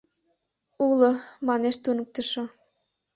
—Уло,— 0.87 1.11
манеш 1.47 1.75
туныктышо. 1.83 2.43